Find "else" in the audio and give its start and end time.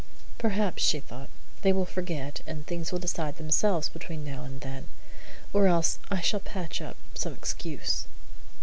5.67-5.99